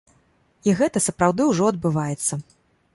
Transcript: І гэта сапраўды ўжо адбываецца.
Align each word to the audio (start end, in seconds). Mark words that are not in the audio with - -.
І 0.69 0.73
гэта 0.79 1.03
сапраўды 1.09 1.41
ўжо 1.51 1.71
адбываецца. 1.75 2.33